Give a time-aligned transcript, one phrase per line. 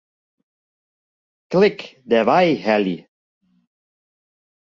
[1.51, 2.99] Klik Dêrwei helje.